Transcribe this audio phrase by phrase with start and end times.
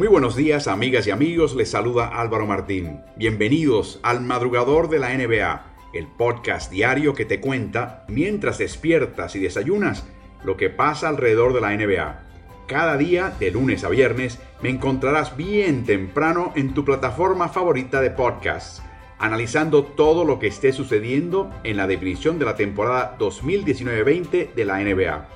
[0.00, 1.54] Muy buenos días, amigas y amigos.
[1.54, 3.02] Les saluda Álvaro Martín.
[3.16, 9.40] Bienvenidos al Madrugador de la NBA, el podcast diario que te cuenta, mientras despiertas y
[9.40, 10.06] desayunas,
[10.42, 12.22] lo que pasa alrededor de la NBA.
[12.66, 18.08] Cada día, de lunes a viernes, me encontrarás bien temprano en tu plataforma favorita de
[18.08, 18.82] podcasts,
[19.18, 24.78] analizando todo lo que esté sucediendo en la definición de la temporada 2019-20 de la
[24.78, 25.28] NBA.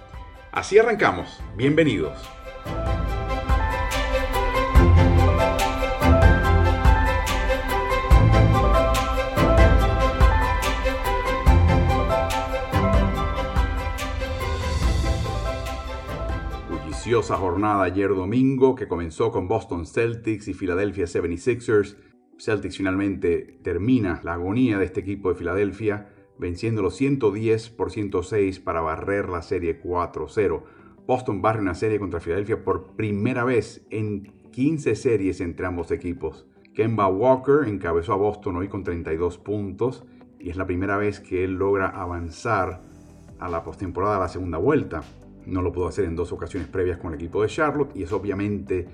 [0.53, 1.43] Así arrancamos.
[1.55, 2.17] Bienvenidos.
[17.13, 21.97] Jornada ayer domingo que comenzó con Boston Celtics y Philadelphia 76ers.
[22.39, 28.59] Celtics finalmente termina la agonía de este equipo de Filadelfia venciendo los 110 por 106
[28.59, 30.63] para barrer la serie 4-0.
[31.07, 36.47] Boston barre una serie contra Filadelfia por primera vez en 15 series entre ambos equipos.
[36.75, 40.07] Kemba Walker encabezó a Boston hoy con 32 puntos
[40.41, 42.81] y es la primera vez que él logra avanzar
[43.39, 45.03] a la postemporada, a la segunda vuelta.
[45.47, 48.13] No lo pudo hacer en dos ocasiones previas con el equipo de Charlotte y es
[48.13, 48.87] obviamente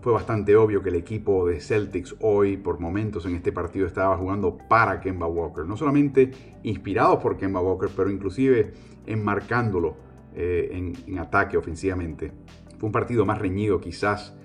[0.00, 4.16] fue bastante obvio que el equipo de Celtics hoy por momentos en este partido estaba
[4.16, 5.64] jugando para Kemba Walker.
[5.64, 6.30] No solamente
[6.62, 8.72] inspirados por Kemba Walker, pero inclusive
[9.06, 9.96] enmarcándolo
[10.34, 12.30] eh, en, ataque ofensivamente.
[12.78, 14.36] Fue un partido más reñido quizás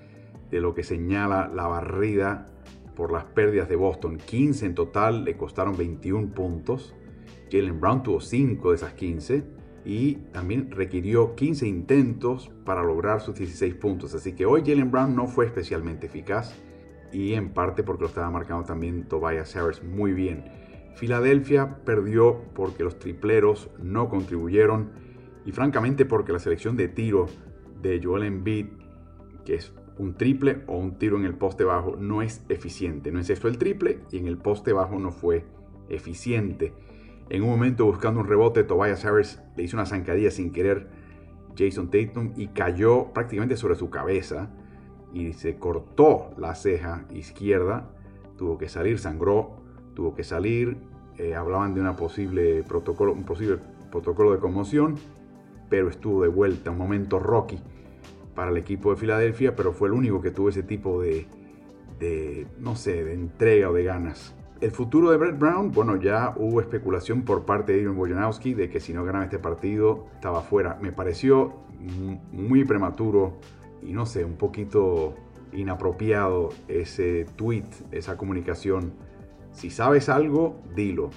[0.50, 2.50] de lo que señala la barrida
[2.96, 4.18] por las pérdidas de Boston.
[4.18, 6.96] 15 en total, le costaron 21 puntos.
[7.50, 9.53] Jalen Brown tuvo 5 de esas 15
[9.84, 14.14] y también requirió 15 intentos para lograr sus 16 puntos.
[14.14, 16.54] Así que hoy Jalen Brown no fue especialmente eficaz
[17.12, 20.44] y en parte porque lo estaba marcando también Tobias Harris muy bien.
[20.94, 24.92] Filadelfia perdió porque los tripleros no contribuyeron
[25.44, 27.26] y francamente porque la selección de tiro
[27.82, 28.66] de Joel Embiid,
[29.44, 33.12] que es un triple o un tiro en el poste bajo, no es eficiente.
[33.12, 35.44] No es esto el triple y en el poste bajo no fue
[35.88, 36.72] eficiente.
[37.30, 40.88] En un momento buscando un rebote, Tobias Harris le hizo una zancadilla sin querer
[41.56, 44.50] Jason Tatum y cayó prácticamente sobre su cabeza
[45.12, 47.88] y se cortó la ceja izquierda.
[48.36, 49.56] Tuvo que salir, sangró,
[49.94, 50.76] tuvo que salir.
[51.16, 53.58] Eh, hablaban de una posible protocolo, un posible
[53.90, 54.96] protocolo de conmoción,
[55.70, 56.72] pero estuvo de vuelta.
[56.72, 57.58] Un momento rocky
[58.34, 61.26] para el equipo de Filadelfia, pero fue el único que tuvo ese tipo de,
[62.00, 64.34] de no sé, de entrega o de ganas.
[64.64, 68.70] El futuro de Brett Brown, bueno, ya hubo especulación por parte de Ivan Bojanowski de
[68.70, 70.78] que si no ganaba este partido estaba fuera.
[70.80, 71.52] Me pareció
[72.32, 73.40] muy prematuro
[73.82, 75.16] y no sé, un poquito
[75.52, 78.94] inapropiado ese tweet, esa comunicación.
[79.52, 81.10] Si sabes algo, dilo.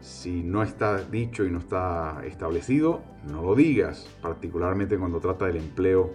[0.00, 5.58] Si no está dicho y no está establecido, no lo digas, particularmente cuando trata del
[5.58, 6.14] empleo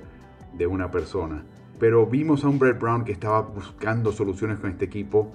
[0.57, 1.43] de una persona.
[1.79, 5.31] Pero vimos a un Brett Brown que estaba buscando soluciones con este equipo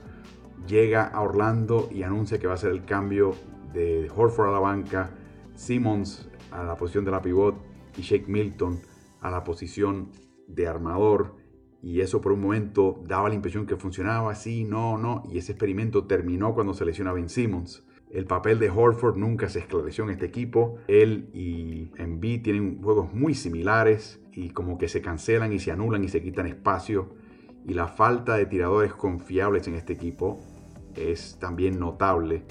[0.67, 3.35] llega a Orlando y anuncia que va a ser el cambio
[3.73, 5.11] de Horford a la banca,
[5.55, 7.57] Simmons a la posición de la pivot
[7.97, 8.81] y Shake Milton
[9.21, 10.11] a la posición
[10.47, 11.35] de armador.
[11.83, 15.23] Y eso por un momento daba la impresión que funcionaba, sí, no, no.
[15.31, 17.85] Y ese experimento terminó cuando se lesiona Ben Simmons.
[18.11, 20.79] El papel de Horford nunca se esclareció en este equipo.
[20.89, 26.03] Él y Embiid tienen juegos muy similares y como que se cancelan y se anulan
[26.05, 27.15] y se quitan espacio.
[27.67, 30.39] Y la falta de tiradores confiables en este equipo
[30.95, 32.45] es también notable.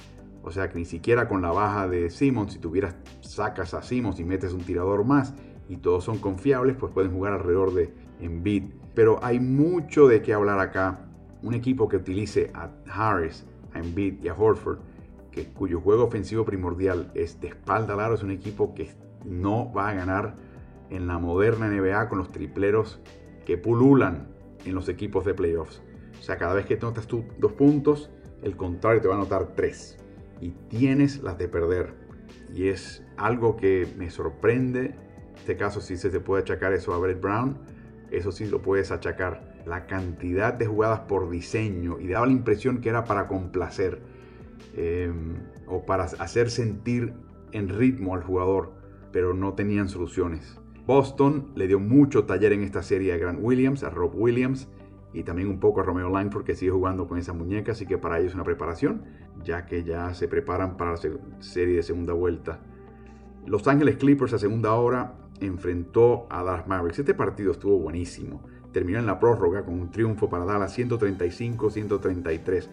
[0.44, 4.20] O sea que ni siquiera con la baja de Simmons, si tuvieras, sacas a Simmons
[4.20, 5.34] y metes un tirador más
[5.70, 8.66] y todos son confiables, pues pueden jugar alrededor de Embiid.
[8.94, 11.08] Pero hay mucho de qué hablar acá.
[11.42, 14.80] Un equipo que utilice a Harris, a Embiid y a Horford,
[15.32, 18.92] que, cuyo juego ofensivo primordial es de espalda larga, es un equipo que
[19.24, 20.36] no va a ganar
[20.90, 23.00] en la moderna NBA con los tripleros
[23.46, 24.35] que pululan
[24.66, 25.82] en los equipos de playoffs.
[26.20, 28.10] O sea, cada vez que notas tú dos puntos,
[28.42, 29.98] el contrario te va a anotar tres.
[30.42, 31.94] Y tienes las de perder.
[32.54, 34.86] Y es algo que me sorprende.
[34.86, 37.58] En este caso sí se te puede achacar eso a Brett Brown.
[38.12, 39.56] Eso sí lo puedes achacar.
[39.66, 42.00] La cantidad de jugadas por diseño.
[42.00, 44.02] Y daba la impresión que era para complacer.
[44.76, 45.36] Em,
[45.68, 47.14] o para hacer sentir
[47.52, 48.74] en ritmo al jugador.
[49.12, 50.60] Pero no tenían soluciones.
[50.86, 54.68] Boston le dio mucho taller en esta serie a Grant Williams, a Rob Williams
[55.14, 57.98] y también un poco a Romeo Langford que sigue jugando con esa muñeca, así que
[57.98, 59.04] para ellos es una preparación,
[59.44, 61.00] ya que ya se preparan para la
[61.40, 62.60] serie de segunda vuelta.
[63.46, 67.00] Los Ángeles Clippers a segunda hora enfrentó a Dallas Mavericks.
[67.00, 68.44] Este partido estuvo buenísimo.
[68.72, 72.68] Terminó en la prórroga con un triunfo para Dallas 135-133.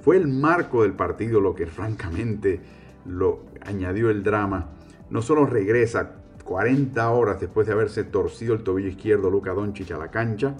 [0.00, 2.60] Fue el marco del partido lo que francamente
[3.04, 4.70] lo añadió el drama.
[5.10, 6.19] No solo regresa
[6.50, 10.56] 40 horas después de haberse torcido el tobillo izquierdo Luka Doncic a la cancha,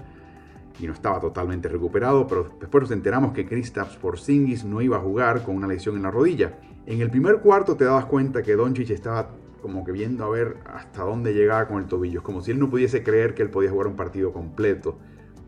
[0.79, 5.01] y no estaba totalmente recuperado, pero después nos enteramos que Kristaps Porzingis no iba a
[5.01, 6.61] jugar con una lesión en la rodilla.
[6.87, 10.59] En el primer cuarto te dabas cuenta que Doncic estaba como que viendo a ver
[10.73, 13.51] hasta dónde llegaba con el tobillo, es como si él no pudiese creer que él
[13.51, 14.97] podía jugar un partido completo.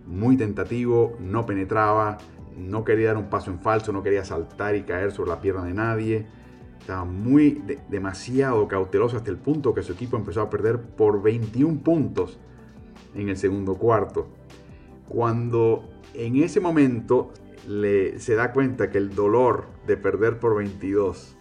[0.08, 2.18] Muy tentativo, no penetraba,
[2.56, 5.62] no quería dar un paso en falso, no quería saltar y caer sobre la pierna
[5.62, 6.26] de nadie.
[6.82, 11.80] Estaba muy demasiado cauteloso hasta el punto que su equipo empezó a perder por 21
[11.80, 12.40] puntos
[13.14, 14.26] en el segundo cuarto.
[15.08, 17.30] Cuando en ese momento
[17.68, 21.36] le, se da cuenta que el dolor de perder por 22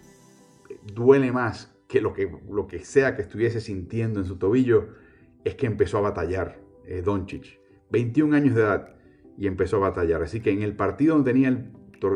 [0.94, 4.90] duele más que lo que, lo que sea que estuviese sintiendo en su tobillo,
[5.42, 7.58] es que empezó a batallar eh, Doncic.
[7.90, 8.94] 21 años de edad
[9.36, 10.22] y empezó a batallar.
[10.22, 11.72] Así que en el partido donde tenía el,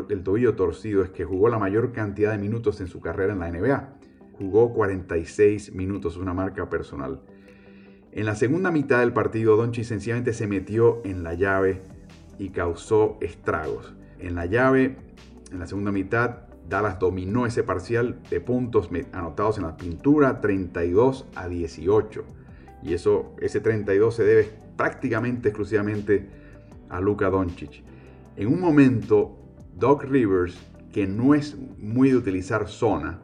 [0.09, 3.39] el tobillo torcido es que jugó la mayor cantidad de minutos en su carrera en
[3.39, 3.93] la NBA.
[4.37, 7.21] Jugó 46 minutos, una marca personal.
[8.11, 11.81] En la segunda mitad del partido, Doncic sencillamente se metió en la llave
[12.39, 13.93] y causó estragos.
[14.19, 14.97] En la llave,
[15.51, 21.27] en la segunda mitad, Dallas dominó ese parcial de puntos anotados en la pintura 32
[21.35, 22.25] a 18.
[22.83, 26.27] Y eso, ese 32 se debe prácticamente exclusivamente
[26.89, 27.83] a Luka Doncic.
[28.35, 29.36] En un momento,
[29.77, 30.57] Doc Rivers,
[30.91, 33.19] que no es muy de utilizar zona,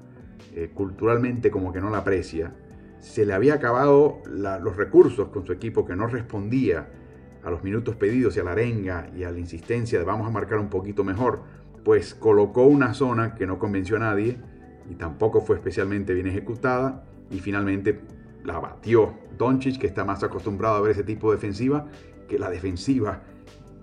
[0.53, 2.53] eh, culturalmente como que no la aprecia,
[2.99, 6.87] se le había acabado los recursos con su equipo que no respondía
[7.43, 10.29] a los minutos pedidos y a la arenga y a la insistencia de vamos a
[10.29, 11.41] marcar un poquito mejor,
[11.83, 14.37] pues colocó una zona que no convenció a nadie
[14.89, 17.99] y tampoco fue especialmente bien ejecutada y finalmente
[18.45, 21.87] la batió Doncic que está más acostumbrado a ver ese tipo de defensiva
[22.29, 23.21] que la defensiva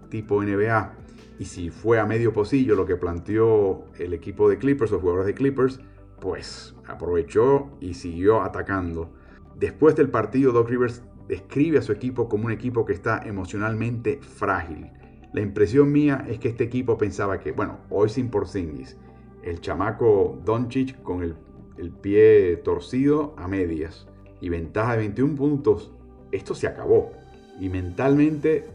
[0.08, 0.94] tipo NBA
[1.40, 5.26] y si fue a medio pocillo lo que planteó el equipo de Clippers, los jugadores
[5.26, 5.80] de Clippers,
[6.20, 9.14] pues aprovechó y siguió atacando.
[9.58, 14.20] Después del partido, Doc Rivers describe a su equipo como un equipo que está emocionalmente
[14.20, 14.90] frágil.
[15.32, 18.98] La impresión mía es que este equipo pensaba que, bueno, hoy sin Porzingis,
[19.42, 21.36] el chamaco Doncic con el,
[21.78, 24.06] el pie torcido a medias
[24.42, 25.90] y ventaja de 21 puntos,
[26.32, 27.12] esto se acabó.
[27.58, 28.66] Y mentalmente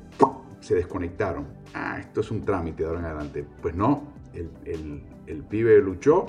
[0.62, 1.46] se desconectaron.
[1.78, 3.46] Ah, esto es un trámite de ahora en adelante.
[3.62, 6.28] Pues no, el, el, pibe luchó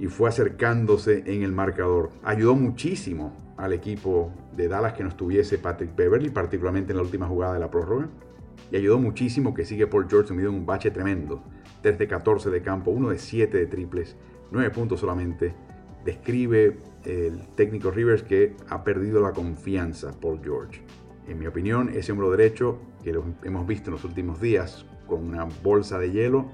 [0.00, 2.10] y fue acercándose en el marcador.
[2.24, 7.28] Ayudó muchísimo al equipo de Dallas que no estuviese Patrick Beverly, particularmente en la última
[7.28, 8.08] jugada de la prórroga.
[8.72, 11.44] Y ayudó sumuchísimo que sigue Paul George sumido en un bache tremendo.
[11.82, 14.16] 3 de 14 de campo, 1 de 7 de triples,
[14.50, 15.54] 9 puntos solamente.
[16.04, 20.82] Describe el técnico Rivers que ha perdido la confianza Paul George.
[21.28, 25.24] En mi opinión, ese hombro derecho, que lo hemos visto en los últimos días, con
[25.24, 26.50] una bolsa de hielo,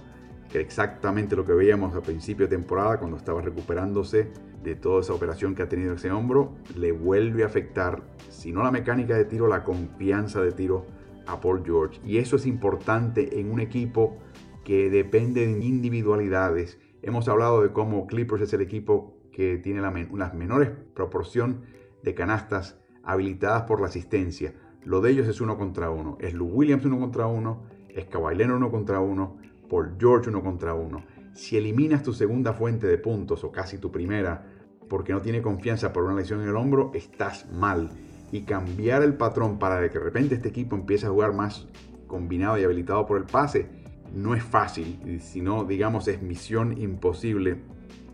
[0.50, 5.12] que exactamente lo que veíamos a principio de temporada cuando estaba recuperándose de toda esa
[5.12, 9.24] operación que ha tenido ese hombro, le vuelve a afectar, si no la mecánica de
[9.24, 10.86] tiro, la confianza de tiro
[11.26, 12.00] a Paul George.
[12.04, 14.18] Y eso es importante en un equipo
[14.64, 16.78] que depende de individualidades.
[17.02, 19.90] Hemos hablado de cómo Clippers es el equipo que tiene la,
[20.32, 21.62] menores proporción
[22.02, 24.54] de canastas habilitadas por la asistencia.
[24.84, 26.16] Lo de ellos es uno contra uno.
[26.20, 29.36] Es Lou Williams uno contra uno, es Kawhi uno contra uno,
[29.68, 31.02] por George uno contra uno.
[31.34, 34.44] Si eliminas tu segunda fuente de puntos o casi tu primera
[34.88, 37.90] porque no tiene confianza por una lesión en el hombro, estás mal.
[38.32, 41.66] Y cambiar el patrón para que de repente este equipo empiece a jugar más
[42.06, 43.78] combinado y habilitado por el pase
[44.14, 47.58] no es fácil, si no, digamos, es misión imposible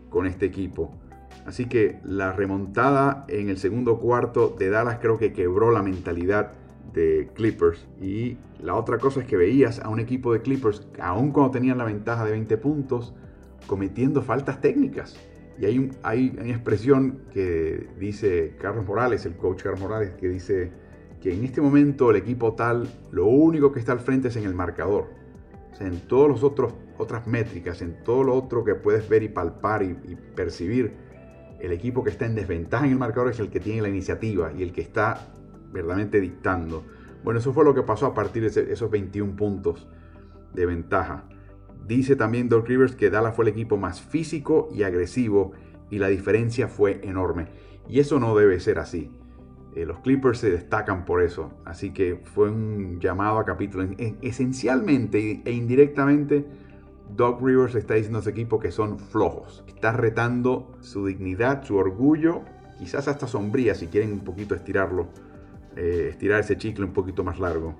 [0.09, 0.91] con este equipo.
[1.45, 6.53] Así que la remontada en el segundo cuarto de Dallas creo que quebró la mentalidad
[6.93, 7.85] de Clippers.
[8.01, 11.77] Y la otra cosa es que veías a un equipo de Clippers, aun cuando tenían
[11.77, 13.13] la ventaja de 20 puntos,
[13.67, 15.15] cometiendo faltas técnicas.
[15.59, 20.71] Y hay, hay una expresión que dice Carlos Morales, el coach Carlos Morales, que dice
[21.21, 24.45] que en este momento el equipo tal, lo único que está al frente es en
[24.45, 25.09] el marcador.
[25.71, 29.29] O sea, en todas las otras métricas, en todo lo otro que puedes ver y
[29.29, 31.04] palpar y, y percibir,
[31.65, 34.51] el equipo que está en desventaja en el marcador es el que tiene la iniciativa
[34.53, 35.27] y el que está
[35.71, 36.83] verdaderamente dictando.
[37.23, 39.87] Bueno, eso fue lo que pasó a partir de esos 21 puntos
[40.53, 41.25] de ventaja.
[41.87, 45.53] Dice también Doc Rivers que Dallas fue el equipo más físico y agresivo
[45.89, 47.47] y la diferencia fue enorme.
[47.87, 49.11] Y eso no debe ser así.
[49.75, 51.51] Eh, los Clippers se destacan por eso.
[51.65, 53.87] Así que fue un llamado a capítulo.
[54.21, 56.45] Esencialmente e indirectamente,
[57.09, 59.63] Doc Rivers está diciendo a su equipo que son flojos.
[59.67, 62.41] Está retando su dignidad, su orgullo,
[62.79, 65.07] quizás hasta sombría si quieren un poquito estirarlo
[65.75, 67.75] eh, estirar ese chicle un poquito más largo.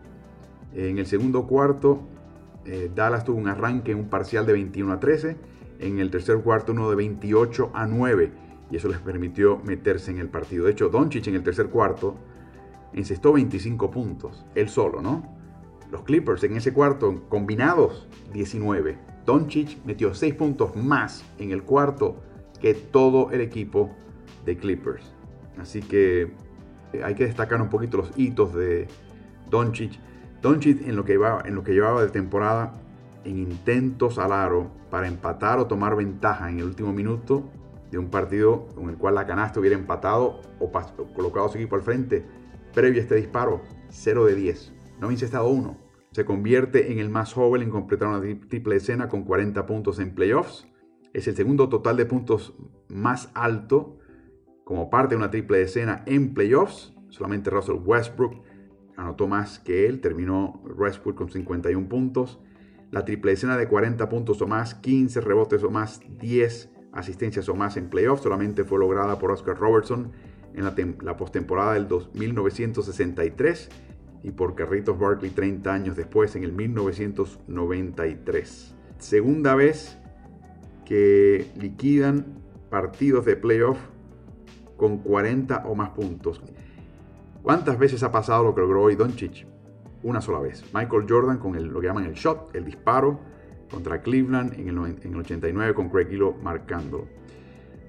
[0.73, 2.01] En el segundo cuarto,
[2.65, 5.37] eh, Dallas tuvo un arranque un parcial de 21 a 13.
[5.79, 8.31] En el tercer cuarto, uno de 28 a 9.
[8.71, 10.65] Y eso les permitió meterse en el partido.
[10.65, 12.15] De hecho, Doncic en el tercer cuarto
[12.93, 14.45] encestó 25 puntos.
[14.55, 15.33] Él solo, ¿no?
[15.91, 18.97] Los Clippers en ese cuarto, combinados, 19.
[19.25, 22.17] Doncic metió 6 puntos más en el cuarto
[22.61, 23.91] que todo el equipo
[24.45, 25.13] de Clippers.
[25.59, 26.33] Así que
[26.93, 28.87] eh, hay que destacar un poquito los hitos de
[29.49, 29.99] Doncic.
[30.41, 32.73] Doncic en lo que llevaba, en lo que llevaba de temporada
[33.23, 37.43] en intentos al aro para empatar o tomar ventaja en el último minuto
[37.91, 40.71] de un partido en el cual la canasta hubiera empatado o,
[41.15, 42.25] colocado su equipo al frente
[42.73, 44.73] previo a este disparo, 0 de 10.
[44.99, 45.84] No había estado uno.
[46.15, 50.15] Se convierte en el más joven en completar una triple escena con 40 puntos en
[50.15, 50.65] playoffs.
[51.11, 52.55] Es el segundo total de puntos
[52.87, 53.97] más alto
[54.63, 56.93] como parte de una triple escena en playoffs.
[57.09, 58.43] Solamente Russell Westbrook
[58.95, 59.99] anotó más que él.
[59.99, 62.39] Terminó Westbrook con 51 puntos.
[62.91, 67.55] La triple escena de 40 puntos o más, 15 rebotes o más, 10 asistencias o
[67.55, 68.23] más en playoffs.
[68.23, 70.13] Solamente fue lograda por Oscar Robertson
[70.53, 73.69] en la, la postemporada del 1963
[74.25, 78.73] y por Carritos Barkley 30 años después en el 1993.
[78.97, 79.99] Segunda vez
[80.83, 82.25] que liquidan
[82.71, 83.77] partidos de playoff
[84.77, 86.41] con 40 o más puntos.
[87.43, 89.45] ¿Cuántas veces ha pasado lo que logró hoy Doncic?
[90.01, 90.63] Una sola vez.
[90.73, 93.19] Michael Jordan con lo que llaman el shot, el disparo,
[93.69, 97.07] contra Cleveland en el, en el 89 con Craig Hilo marcándolo.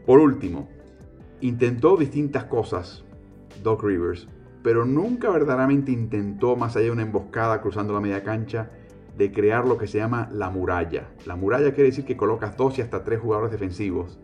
[0.04, 0.68] Por último,
[1.40, 3.06] intentó distintas cosas
[3.62, 4.28] Doc Rivers,
[4.66, 8.68] pero nunca verdaderamente intentó, más allá de una emboscada cruzando la media cancha,
[9.16, 11.08] de crear lo que se llama la muralla.
[11.24, 14.18] La muralla quiere decir que colocas dos y hasta tres jugadores defensivos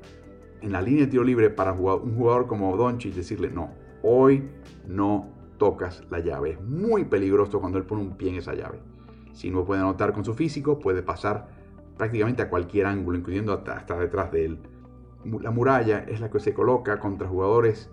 [0.61, 3.71] en la línea de tiro libre para un jugador como Doncic decirle no,
[4.03, 4.49] hoy
[4.89, 6.51] no tocas la llave.
[6.55, 8.81] Es muy peligroso cuando él pone un pie en esa llave.
[9.33, 11.51] Si no puede anotar con su físico, puede pasar
[11.97, 14.59] prácticamente a cualquier ángulo, incluyendo hasta, detrás de él.
[15.41, 17.91] La muralla es la que se coloca contra jugadores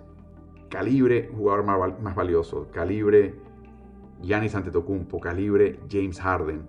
[0.69, 3.35] calibre, jugador más, valioso, calibre
[4.21, 6.61] Giannis Antetokounmpo, calibre James Harden.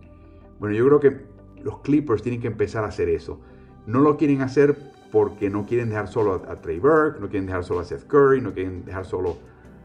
[0.59, 1.21] Bueno, yo creo que
[1.63, 3.41] los Clippers tienen que empezar a hacer eso.
[3.87, 4.77] No lo quieren hacer
[5.13, 8.41] porque no quieren dejar solo a, Trey Burke, no quieren dejar solo a Seth Curry,
[8.41, 9.37] no quieren dejar solo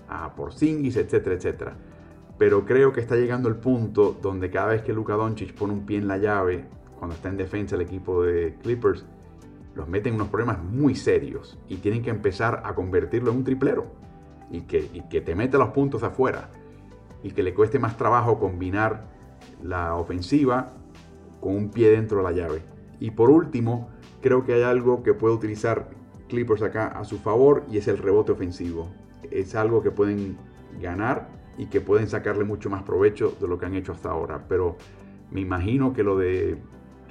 [0.07, 1.75] a Porzingis, etcétera, etcétera.
[2.37, 5.85] Pero creo que está llegando el punto donde cada vez que Luka Doncic pone un
[5.85, 6.65] pie en la llave,
[6.99, 9.05] cuando está en defensa el equipo de Clippers,
[9.73, 13.43] los meten en unos problemas muy serios y tienen que empezar a convertirlo en un
[13.43, 14.04] triplero
[14.49, 16.49] y que, y que te mete los puntos afuera
[17.23, 19.07] y que le cueste más trabajo combinar
[19.63, 20.73] la ofensiva
[21.41, 22.61] con un pie dentro de la llave.
[22.99, 23.89] Y por último,
[24.21, 25.89] creo que hay algo que puede utilizar
[26.27, 28.89] Clippers acá a su favor y es el rebote ofensivo.
[29.31, 30.37] Es algo que pueden
[30.81, 34.45] ganar y que pueden sacarle mucho más provecho de lo que han hecho hasta ahora.
[34.47, 34.77] Pero
[35.31, 36.57] me imagino que lo de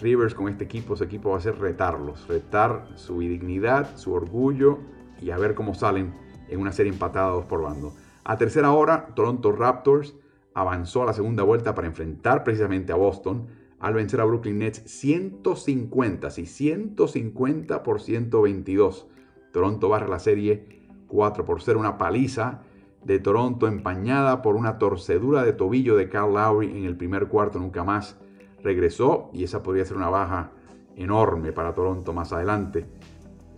[0.01, 4.79] Rivers con este equipo, su equipo va a ser retarlos, retar su dignidad, su orgullo
[5.21, 6.13] y a ver cómo salen
[6.55, 7.95] en una serie empatada dos por bando.
[8.25, 10.15] A tercera hora, Toronto Raptors
[10.55, 13.49] avanzó a la segunda vuelta para enfrentar precisamente a Boston
[13.81, 19.07] al vencer a Brooklyn Nets 150, sí, 150 por 122.
[19.53, 22.63] Toronto barra la serie 4 por 0, una paliza
[23.05, 27.59] de Toronto empañada por una torcedura de tobillo de Carl Lowry en el primer cuarto,
[27.59, 28.17] nunca más
[28.63, 30.53] regresó y esa podría ser una baja
[30.97, 32.87] enorme para Toronto más adelante.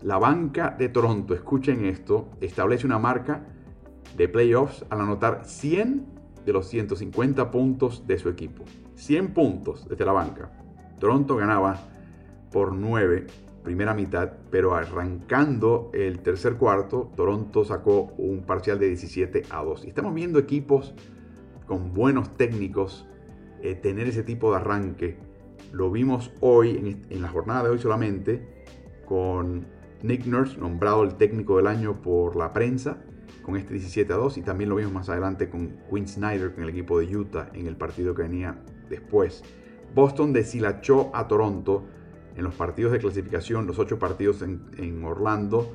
[0.06, 3.44] La banca de Toronto, escuchen esto, establece una marca
[4.16, 6.06] de playoffs al anotar 100
[6.44, 8.62] de los 150 puntos de su equipo.
[8.94, 10.52] 100 puntos desde la banca.
[11.00, 11.80] Toronto ganaba
[12.52, 13.26] por 9
[13.64, 19.86] primera mitad, pero arrancando el tercer cuarto, Toronto sacó un parcial de 17 a 2.
[19.86, 20.94] Y estamos viendo equipos
[21.66, 23.08] con buenos técnicos
[23.60, 25.18] eh, tener ese tipo de arranque.
[25.72, 28.64] Lo vimos hoy, en, la jornada de hoy solamente,
[29.04, 32.98] con Nick Nurse, nombrado el técnico del año por la prensa,
[33.42, 34.38] con este 17 a 2.
[34.38, 37.66] Y también lo vimos más adelante con Quinn Snyder, con el equipo de Utah, en
[37.66, 39.42] el partido que venía después.
[39.94, 41.84] Boston deshilachó a Toronto
[42.36, 45.72] en los partidos de clasificación, los ocho partidos en, Orlando,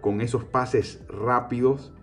[0.00, 1.94] con esos pases rápidos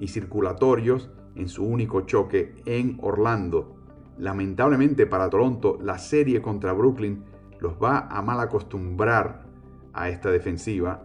[0.00, 3.76] y circulatorios en su único choque en Orlando.
[4.18, 7.24] Lamentablemente para Toronto, la serie contra Brooklyn
[7.60, 9.41] los va a mal acostumbrar
[9.92, 11.04] a esta defensiva,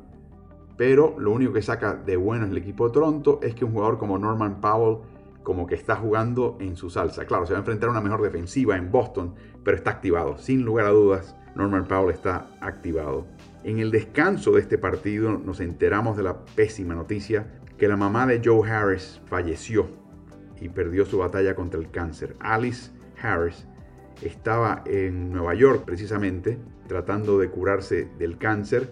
[0.78, 3.98] pero lo único que saca de bueno el equipo de Toronto es que un jugador
[3.98, 5.00] como Norman Powell
[5.44, 7.26] como que está jugando en su salsa.
[7.26, 10.38] Claro, se va a enfrentar a una mejor defensiva en Boston, pero está activado.
[10.38, 13.26] Sin lugar a dudas, Norman Powell está activado.
[13.64, 18.28] En el descanso de este partido nos enteramos de la pésima noticia que la mamá
[18.28, 19.88] de Joe Harris falleció
[20.60, 22.36] y perdió su batalla contra el cáncer.
[22.40, 22.92] Alice
[23.22, 23.68] Harris
[24.22, 26.58] estaba en Nueva York precisamente
[26.88, 28.90] tratando de curarse del cáncer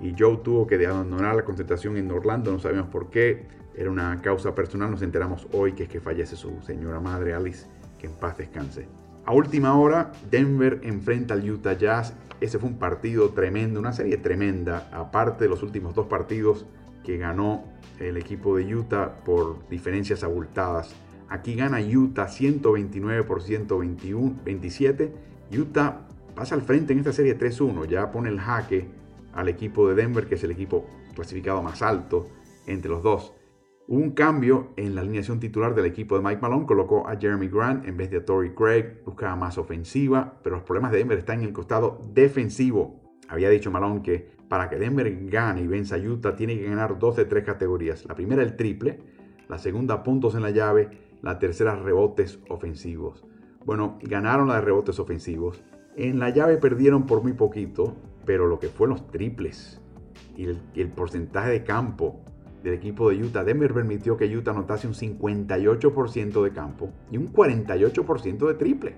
[0.00, 4.20] y Joe tuvo que abandonar la concentración en Orlando, no sabemos por qué, era una
[4.22, 7.66] causa personal, nos enteramos hoy que es que fallece su señora madre Alice,
[7.98, 8.88] que en paz descanse.
[9.26, 12.14] A última hora, Denver enfrenta al Utah Jazz.
[12.40, 16.64] Ese fue un partido tremendo, una serie tremenda, aparte de los últimos dos partidos
[17.04, 17.64] que ganó
[17.98, 20.94] el equipo de Utah por diferencias abultadas.
[21.28, 25.12] Aquí gana Utah 129 por 127.
[25.58, 28.88] Utah pasa al frente en esta serie 3-1, ya pone el jaque
[29.32, 32.28] al equipo de Denver, que es el equipo clasificado más alto
[32.66, 33.32] entre los dos.
[33.88, 37.48] Hubo un cambio en la alineación titular del equipo de Mike Malone, colocó a Jeremy
[37.48, 41.40] Grant en vez de a Craig, buscaba más ofensiva, pero los problemas de Denver están
[41.40, 43.00] en el costado defensivo.
[43.28, 46.98] Había dicho Malone que para que Denver gane y venza a Utah tiene que ganar
[46.98, 48.04] dos de tres categorías.
[48.06, 48.98] La primera el triple,
[49.48, 53.24] la segunda puntos en la llave, la tercera rebotes ofensivos.
[53.64, 55.62] Bueno, ganaron la de rebotes ofensivos.
[55.96, 59.80] En la llave perdieron por muy poquito, pero lo que fue los triples
[60.36, 60.44] y
[60.80, 62.20] el, porcentaje de campo
[62.62, 67.32] del equipo de Utah, Denver permitió que Utah anotase un 58% de campo y un
[67.32, 68.96] 48% de triple.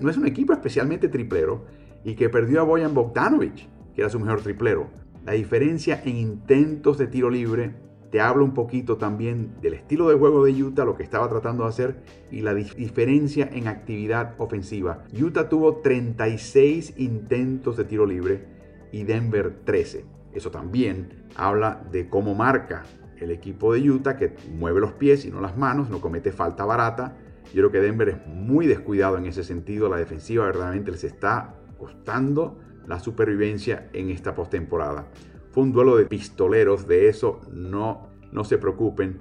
[0.00, 1.64] no es un equipo especialmente triplero
[2.04, 4.90] y que perdió a Boyan Bogdanovic, que era su mejor triplero.
[5.24, 7.74] La diferencia en intentos de tiro libre
[8.14, 11.64] te habla un poquito también del estilo de juego de Utah, lo que estaba tratando
[11.64, 11.96] de hacer
[12.30, 15.02] y la diferencia en actividad ofensiva.
[15.20, 18.44] Utah tuvo 36 intentos de tiro libre
[18.92, 20.04] y Denver 13.
[20.32, 22.84] Eso también habla de cómo marca
[23.16, 26.64] el equipo de Utah, que mueve los pies y no las manos, no comete falta
[26.64, 27.16] barata.
[27.46, 29.88] Yo creo que Denver es muy descuidado en ese sentido.
[29.88, 35.08] La defensiva verdaderamente les está costando la supervivencia en esta postemporada.
[35.54, 39.20] Fue un duelo de pistoleros, de eso no, no se preocupen.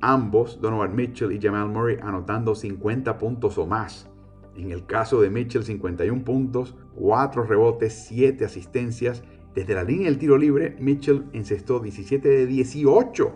[0.00, 4.10] Ambos, Donovan Mitchell y Jamal Murray, anotando 50 puntos o más.
[4.56, 9.22] En el caso de Mitchell, 51 puntos, 4 rebotes, 7 asistencias.
[9.54, 13.32] Desde la línea del tiro libre, Mitchell encestó 17 de 18.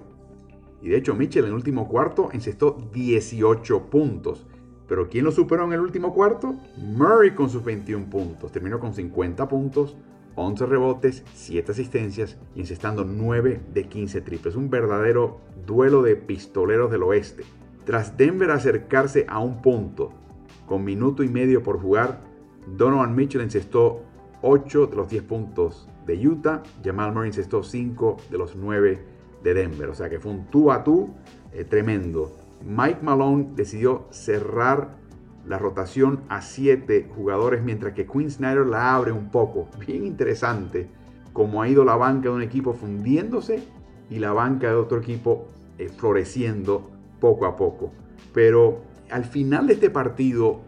[0.82, 4.48] Y de hecho, Mitchell en el último cuarto encestó 18 puntos.
[4.88, 6.56] Pero ¿quién lo superó en el último cuarto?
[6.76, 8.50] Murray con sus 21 puntos.
[8.50, 9.96] Terminó con 50 puntos,
[10.34, 14.56] 11 rebotes, 7 asistencias y encestando 9 de 15 triples.
[14.56, 17.44] Un verdadero duelo de pistoleros del oeste.
[17.84, 20.12] Tras Denver acercarse a un punto,
[20.66, 22.20] con minuto y medio por jugar,
[22.66, 24.02] Donovan Mitchell encestó
[24.42, 29.04] 8 de los 10 puntos de Utah, Jamal Murray encestó 5 de los 9
[29.42, 29.88] de Denver.
[29.88, 31.10] O sea que fue un tú a tú
[31.52, 32.32] eh, tremendo.
[32.64, 35.01] Mike Malone decidió cerrar
[35.46, 39.68] la rotación a siete jugadores, mientras que Quinn Snyder la abre un poco.
[39.86, 40.88] Bien interesante
[41.32, 43.62] cómo ha ido la banca de un equipo fundiéndose
[44.10, 47.92] y la banca de otro equipo eh, floreciendo poco a poco.
[48.32, 50.60] Pero al final de este partido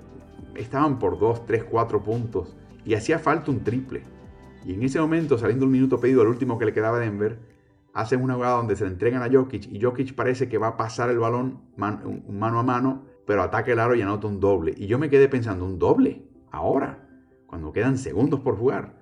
[0.54, 4.02] estaban por 2, 3, 4 puntos y hacía falta un triple.
[4.64, 7.38] Y en ese momento, saliendo un minuto pedido al último que le quedaba a Denver,
[7.92, 10.76] hacen una jugada donde se le entregan a Jokic y Jokic parece que va a
[10.76, 14.74] pasar el balón mano a mano pero ataque el aro y anota un doble.
[14.76, 16.26] Y yo me quedé pensando, ¿un doble?
[16.50, 17.08] Ahora,
[17.46, 18.94] cuando quedan segundos por jugar.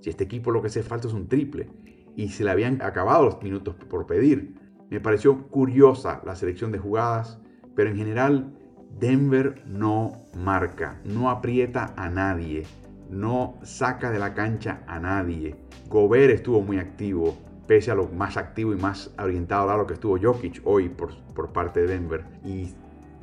[0.00, 1.68] Si este equipo lo que hace falta es un triple.
[2.14, 4.54] Y se le habían acabado los minutos por pedir.
[4.90, 7.40] Me pareció curiosa la selección de jugadas,
[7.74, 8.56] pero en general
[8.98, 12.64] Denver no marca, no aprieta a nadie,
[13.10, 15.56] no saca de la cancha a nadie.
[15.88, 17.36] Gobert estuvo muy activo,
[17.66, 21.14] pese a lo más activo y más orientado a lo que estuvo Jokic hoy por,
[21.34, 22.24] por parte de Denver.
[22.44, 22.70] Y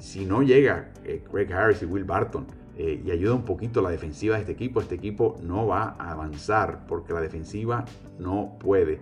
[0.04, 2.46] si no llega eh, Greg Harris y Will Barton
[2.78, 6.12] eh, y ayuda un poquito la defensiva de este equipo, este equipo no va a
[6.12, 7.86] avanzar porque la defensiva
[8.20, 9.00] no puede.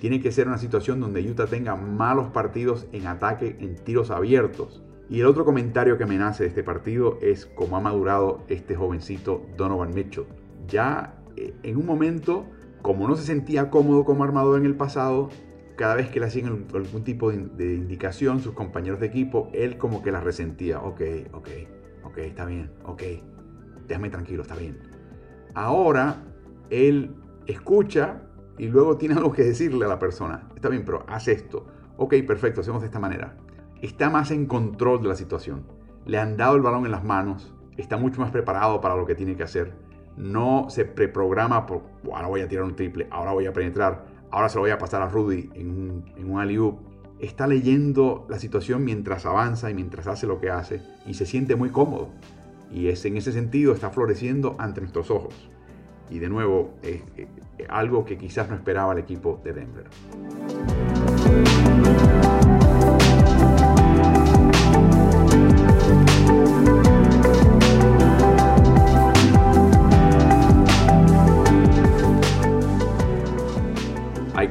[0.00, 4.80] Tiene que ser una situación donde Utah tenga malos partidos en ataque, en tiros abiertos.
[5.10, 8.76] Y el otro comentario que me nace de este partido es cómo ha madurado este
[8.76, 10.26] jovencito Donovan Mitchell.
[10.68, 12.46] Ya eh, en un momento,
[12.80, 15.30] como no se sentía cómodo como armador en el pasado,
[15.76, 20.02] cada vez que le hacían algún tipo de, indicación, sus compañeros de equipo, él como
[20.02, 20.80] que la resentía.
[20.80, 21.00] Ok,
[21.32, 21.48] ok,
[22.04, 23.02] ok, está bien, ok,
[23.88, 24.78] déjame tranquilo, está bien.
[25.54, 26.22] Ahora
[26.70, 27.14] él
[27.46, 28.22] escucha
[28.58, 30.48] y luego tiene algo que decirle a la persona.
[30.54, 31.66] Está bien, pero haz esto.
[31.96, 33.36] Ok, perfecto, hacemos de esta manera.
[33.82, 35.66] Está más en control de la situación.
[36.06, 37.54] Le han dado el balón en las manos.
[37.76, 39.74] Está mucho más preparado para lo que tiene que hacer.
[40.16, 41.82] No se preprograma por,
[42.12, 44.78] ahora voy a tirar un triple, ahora voy a penetrar ahora se lo voy a
[44.78, 46.78] pasar a Rudy en un, en un
[47.20, 51.54] está leyendo la situación mientras avanza y mientras hace lo que hace y se siente
[51.54, 52.08] muy cómodo.
[52.72, 55.34] Y es en ese sentido está floreciendo ante nuestros ojos.
[56.10, 57.02] Y de nuevo, es
[57.68, 59.84] algo que quizás no esperaba el equipo de Denver.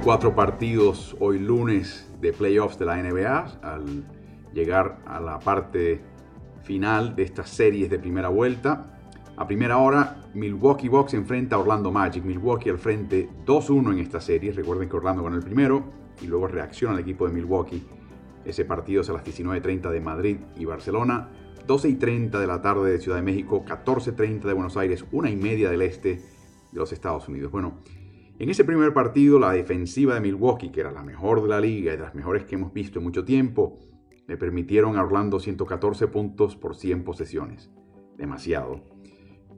[0.03, 4.03] Cuatro partidos hoy lunes de playoffs de la NBA al
[4.53, 6.01] llegar a la parte
[6.63, 8.99] final de estas series de primera vuelta.
[9.37, 12.25] A primera hora, Milwaukee Bucks enfrenta a Orlando Magic.
[12.25, 14.51] Milwaukee al frente 2-1 en esta serie.
[14.51, 15.85] Recuerden que Orlando ganó el primero
[16.21, 17.87] y luego reacciona el equipo de Milwaukee.
[18.43, 21.29] Ese partido es a las 19.30 de Madrid y Barcelona.
[21.65, 25.69] 12.30 de la tarde de Ciudad de México, 14.30 de Buenos Aires, una y media
[25.69, 26.15] del este
[26.73, 27.53] de los Estados Unidos.
[27.53, 27.75] Bueno,
[28.39, 31.93] en ese primer partido, la defensiva de Milwaukee, que era la mejor de la liga
[31.93, 33.79] y de las mejores que hemos visto en mucho tiempo,
[34.27, 37.69] le permitieron a Orlando 114 puntos por 100 posesiones.
[38.17, 38.81] Demasiado.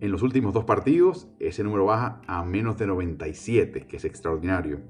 [0.01, 4.81] En los últimos dos partidos, ese número baja a menos de 97, que es extraordinario.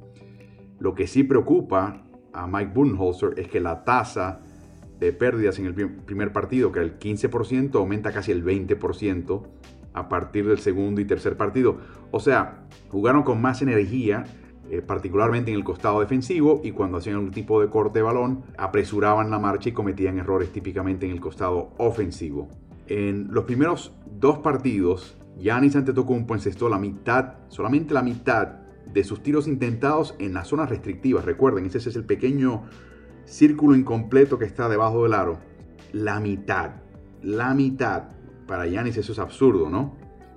[0.79, 4.41] Lo que sí preocupa a Mike Budenholzer es que la tasa
[4.99, 9.43] de pérdidas en el primer partido, que era el 15%, aumenta casi el 20%
[9.95, 11.77] a partir del segundo y tercer partido.
[12.11, 14.25] O sea, jugaron con más energía,
[14.69, 18.43] eh, particularmente en el costado defensivo, y cuando hacían algún tipo de corte de balón,
[18.57, 22.49] apresuraban la marcha y cometían errores típicamente en el costado ofensivo.
[22.87, 28.59] En los primeros dos partidos, Giannis Antetokounmpo encestó la mitad, solamente la mitad
[28.93, 31.25] de sus tiros intentados en las zonas restrictivas.
[31.25, 32.63] Recuerden, ese es el pequeño
[33.25, 35.39] círculo incompleto que está debajo del aro.
[35.91, 36.71] La mitad,
[37.21, 38.14] la mitad.
[38.47, 39.95] Para Giannis eso es absurdo, ¿no?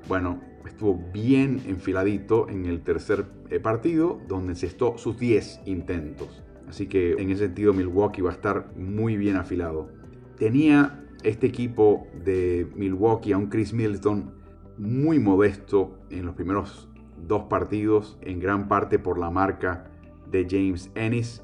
[0.09, 6.43] Bueno, estuvo bien enfiladito en el tercer eh, partido, donde encestó sus 10 intentos.
[6.69, 9.91] Así que en ese sentido Milwaukee va a estar muy bien afilado.
[10.39, 14.35] Tenía este equipo de Milwaukee a un Chris Middleton
[14.77, 16.89] muy modesto en los primeros
[17.27, 19.91] dos partidos, en gran parte por la marca
[20.31, 21.43] de James Ennis.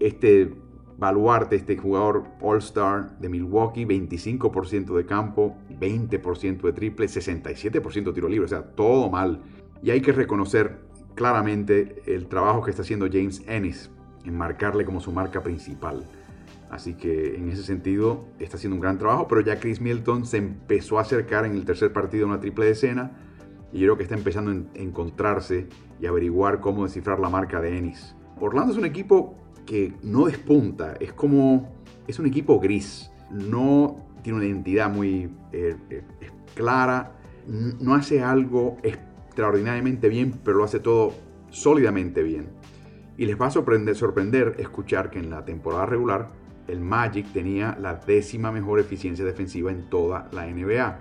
[0.00, 0.54] Este
[0.98, 8.28] baluarte, este jugador All-Star de Milwaukee, 25% de campo, 20% de triple, 67% de tiro
[8.28, 9.42] libre, o sea, todo mal.
[9.82, 10.78] Y hay que reconocer
[11.14, 13.90] claramente el trabajo que está haciendo James Ennis
[14.24, 16.04] en marcarle como su marca principal.
[16.70, 20.38] Así que en ese sentido está haciendo un gran trabajo, pero ya Chris Milton se
[20.38, 23.12] empezó a acercar en el tercer partido a una triple decena
[23.72, 25.68] y yo creo que está empezando a encontrarse
[26.00, 28.16] y averiguar cómo descifrar la marca de Ennis.
[28.40, 31.72] Orlando es un equipo que no despunta, es como,
[32.06, 36.02] es un equipo gris, no tiene una identidad muy eh, eh,
[36.54, 37.12] clara,
[37.46, 41.12] no hace algo extraordinariamente bien, pero lo hace todo
[41.50, 42.48] sólidamente bien.
[43.18, 46.28] Y les va a sorprender, sorprender escuchar que en la temporada regular
[46.68, 50.98] el Magic tenía la décima mejor eficiencia defensiva en toda la NBA.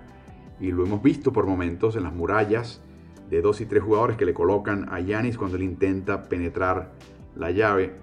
[0.59, 2.81] Y lo hemos visto por momentos en las murallas
[3.29, 6.93] de dos y tres jugadores que le colocan a Yanis cuando él intenta penetrar
[7.35, 7.93] la llave.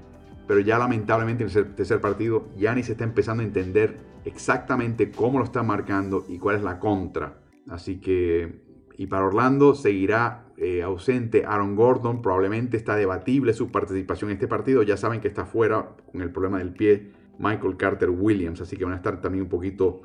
[0.46, 5.44] Pero ya lamentablemente en el tercer partido, Yanis está empezando a entender exactamente cómo lo
[5.44, 7.42] está marcando y cuál es la contra.
[7.68, 8.62] Así que,
[8.96, 12.22] y para Orlando seguirá eh, ausente Aaron Gordon.
[12.22, 14.82] Probablemente está debatible su participación en este partido.
[14.82, 18.84] Ya saben que está fuera con el problema del pie Michael Carter Williams, así que
[18.84, 20.02] van a estar también un poquito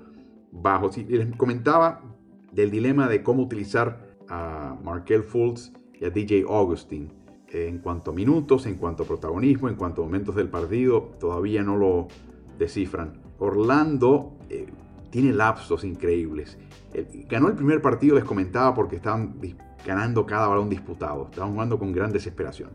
[0.52, 0.98] bajos.
[0.98, 2.02] Y les comentaba
[2.52, 7.17] del dilema de cómo utilizar a Markel Fultz y a DJ Augustin.
[7.50, 11.64] En cuanto a minutos, en cuanto a protagonismo, en cuanto a momentos del partido, todavía
[11.64, 12.08] no lo
[12.58, 13.14] descifran.
[13.40, 14.68] Orlando eh,
[15.10, 16.58] tiene lapsos increíbles.
[17.30, 19.36] ganó el primer partido, les comentaba, porque estaban
[19.86, 21.28] ganando cada balón disputado.
[21.30, 22.72] Estaban jugando con gran desesperación.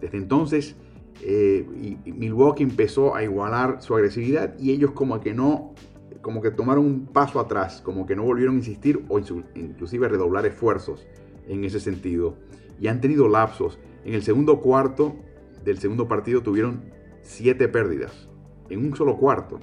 [0.00, 0.76] Desde entonces
[1.20, 1.66] eh,
[2.04, 5.74] Milwaukee empezó a igualar su agresividad y ellos como que no,
[6.20, 9.20] como que tomaron un paso atrás, como que no volvieron a insistir o
[9.54, 11.06] inclusive redoblar esfuerzos
[11.46, 12.36] en ese sentido.
[12.80, 13.78] Y han tenido lapsos.
[14.04, 15.16] En el segundo cuarto
[15.64, 16.82] del segundo partido tuvieron
[17.22, 18.28] siete pérdidas
[18.68, 19.60] en un solo cuarto.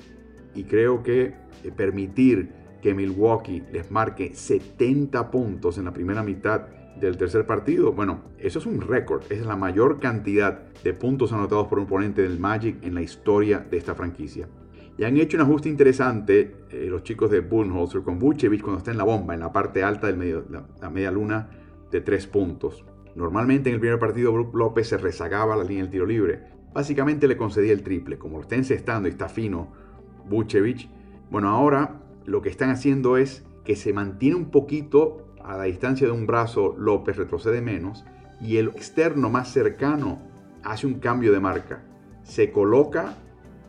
[0.55, 6.67] Y creo que eh, permitir que Milwaukee les marque 70 puntos en la primera mitad
[6.99, 11.67] del tercer partido, bueno, eso es un récord, es la mayor cantidad de puntos anotados
[11.67, 14.47] por un oponente del Magic en la historia de esta franquicia.
[14.97, 18.91] Y han hecho un ajuste interesante eh, los chicos de Bullholzer con Vucevic cuando está
[18.91, 21.49] en la bomba, en la parte alta medio, la, media luna
[21.89, 22.83] de tres puntos.
[23.15, 26.43] Normalmente en el primer partido Brook López se rezagaba la línea del tiro libre.
[26.73, 28.17] Básicamente le concedía el triple.
[28.17, 29.69] Como lo está encestando y está fino
[30.29, 30.87] Vucevic,
[31.31, 36.07] bueno, ahora lo que están haciendo es que se mantiene un poquito a la distancia
[36.07, 38.05] de un brazo, López retrocede menos
[38.41, 40.21] y el externo más cercano
[40.63, 41.83] hace un cambio de marca.
[42.23, 43.15] Se coloca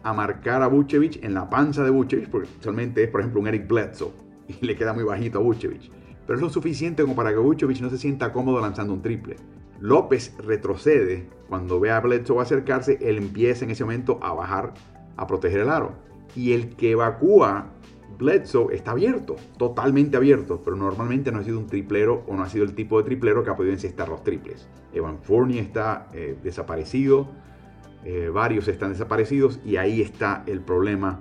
[0.02, 3.48] a marcar a Vucevic en la panza de Vucevic, porque usualmente es, por ejemplo, un
[3.48, 4.12] Eric Bledsoe
[4.48, 5.90] y le queda muy bajito a Vucevic.
[6.26, 9.36] Pero es lo suficiente como para que Vucevic no se sienta cómodo lanzando un triple.
[9.80, 14.74] López retrocede cuando ve a Bledsoe acercarse, él empieza en ese momento a bajar
[15.16, 15.94] a proteger el aro.
[16.36, 17.72] Y el que evacúa
[18.18, 22.48] Bledsoe está abierto, totalmente abierto, pero normalmente no ha sido un triplero o no ha
[22.48, 24.68] sido el tipo de triplero que ha podido encestar los triples.
[24.92, 27.28] Evan Fournier está eh, desaparecido,
[28.04, 31.20] eh, varios están desaparecidos y ahí está el problema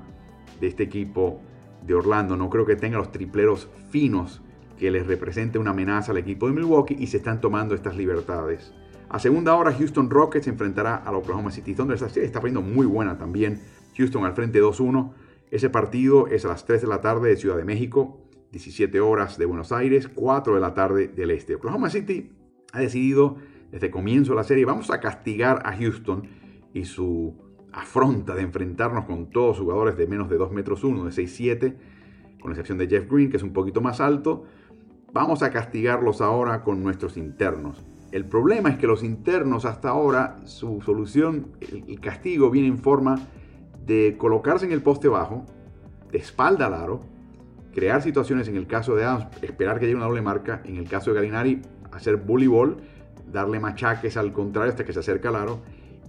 [0.60, 1.40] de este equipo
[1.86, 2.36] de Orlando.
[2.36, 4.42] No creo que tenga los tripleros finos
[4.80, 8.74] que les represente una amenaza al equipo de Milwaukee y se están tomando estas libertades.
[9.10, 11.96] A segunda hora, Houston Rockets enfrentará al Oklahoma City Thunder.
[11.96, 13.60] Esta serie está poniendo muy buena también.
[13.98, 15.12] Houston al frente 2-1.
[15.52, 19.38] Ese partido es a las 3 de la tarde de Ciudad de México, 17 horas
[19.38, 21.56] de Buenos Aires, 4 de la tarde del este.
[21.56, 22.32] Oklahoma City
[22.72, 23.38] ha decidido
[23.72, 26.28] desde comienzo de la serie, vamos a castigar a Houston
[26.74, 27.36] y su
[27.72, 31.76] afronta de enfrentarnos con todos jugadores de menos de 2 metros 1, de 6-7,
[32.40, 34.46] con excepción de Jeff Green, que es un poquito más alto.
[35.12, 37.84] Vamos a castigarlos ahora con nuestros internos.
[38.12, 43.18] El problema es que los internos hasta ahora, su solución, el castigo viene en forma
[43.88, 45.46] de colocarse en el poste bajo,
[46.12, 47.02] de espalda al aro,
[47.74, 50.88] crear situaciones en el caso de Adams, esperar que llegue una doble marca, en el
[50.88, 52.78] caso de Galinari, hacer bully ball,
[53.32, 55.60] darle machaques al contrario hasta que se acerca al aro.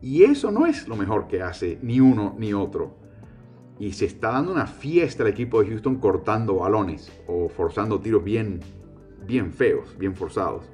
[0.02, 2.96] Y eso no es lo mejor que hace ni uno ni otro.
[3.78, 8.22] Y se está dando una fiesta al equipo de Houston cortando balones o forzando tiros
[8.22, 8.60] bien,
[9.30, 10.64] bien feos, bien forzados.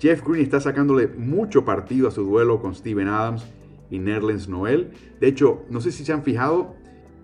[0.00, 3.46] Jeff Green está sacándole mucho partido a su duelo con Steven Adams
[3.88, 4.90] y Nerlens Noel.
[5.20, 6.74] De hecho, no sé si se han fijado,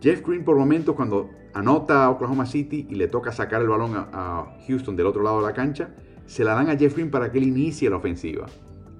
[0.00, 3.94] Jeff Green por momentos cuando anota a Oklahoma City y le toca sacar el balón
[3.96, 5.90] a, Houston del otro lado de la cancha,
[6.26, 8.46] se la dan a Jeff Green para que él inicie la ofensiva.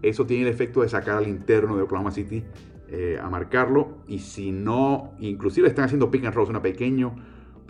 [0.03, 2.43] Eso tiene el efecto de sacar al interno de Oklahoma City
[2.89, 3.99] eh, a marcarlo.
[4.09, 7.15] Y si no, inclusive están haciendo pick and roll, una pequeño,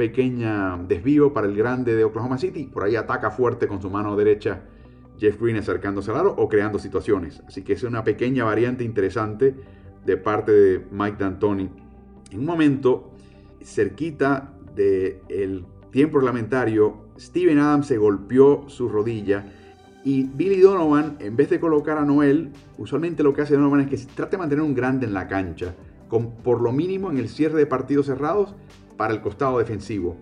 [0.00, 2.64] pequeña desvío para el grande de Oklahoma City.
[2.64, 4.62] Por ahí ataca fuerte con su mano derecha
[5.18, 7.42] Jeff Green acercándose al aro o creando situaciones.
[7.46, 9.54] Así que es una pequeña variante interesante
[10.06, 11.68] de parte de Mike D'Antoni.
[12.30, 13.10] En un momento,
[13.62, 19.52] cerquita del tiempo reglamentario, Steven Adams se golpeó su rodilla
[20.02, 23.88] y Billy Donovan, en vez de colocar a Noel, usualmente lo que hace Donovan es
[23.90, 25.74] que trata de mantener un grande en la cancha,
[26.08, 28.54] con por lo mínimo en el cierre de partidos cerrados
[29.00, 30.18] para el costado defensivo.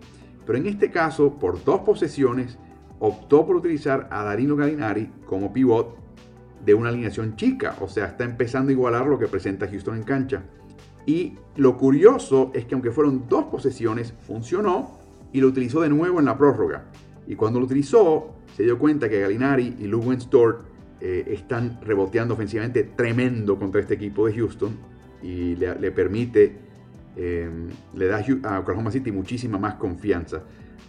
[0.47, 2.59] Pero en este caso, por dos posesiones,
[3.01, 5.97] optó por utilizar a Darino Gallinari como pivot
[6.65, 10.05] de una alineación chica, o sea, está empezando a igualar lo que presenta Houston en
[10.05, 10.45] cancha.
[11.07, 14.97] Y lo curioso es que aunque fueron dos posesiones, funcionó
[15.33, 16.85] y lo utilizó de nuevo en la prórroga.
[17.27, 20.69] Y cuando lo utilizó, se dio cuenta que Gallinari y Lou Stort
[21.01, 24.77] eh, están reboteando ofensivamente tremendo contra este equipo de Houston
[25.21, 26.68] y le, permite,
[27.17, 27.51] eh,
[27.95, 30.43] le da a Oklahoma City muchísima más confianza.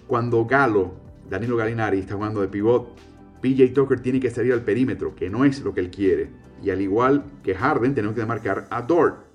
[0.07, 0.93] Cuando Galo,
[1.29, 2.97] Danilo Gallinari, está jugando de pivot,
[3.41, 6.29] PJ Tucker tiene que salir al perímetro, que no es lo que él quiere.
[6.61, 9.25] Y al igual que Harden, tenemos que marcar a Dort.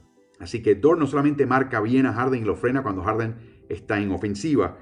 [0.41, 3.37] Así que Dort no solamente marca bien a Harden y lo frena cuando Harden
[3.69, 4.77] está en ofensiva,